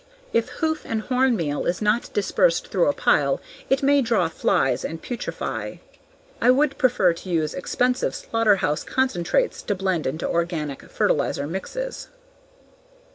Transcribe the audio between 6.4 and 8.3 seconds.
I would prefer to use expensive